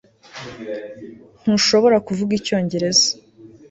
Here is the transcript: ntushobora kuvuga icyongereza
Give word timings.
ntushobora 1.41 1.97
kuvuga 2.07 2.31
icyongereza 2.39 3.09